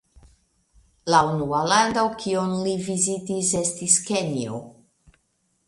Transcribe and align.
La 1.13 1.19
unua 1.33 1.59
lando 1.73 2.05
kiun 2.23 2.55
li 2.63 2.73
vizitis 2.87 3.53
estis 3.63 4.01
Kenjo. 4.09 4.59